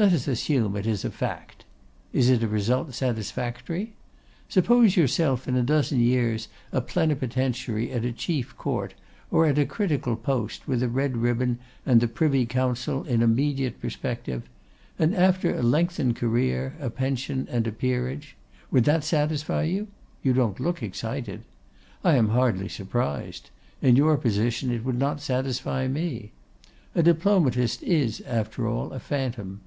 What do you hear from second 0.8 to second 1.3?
as a